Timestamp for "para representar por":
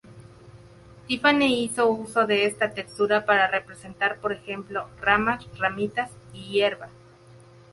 3.23-4.33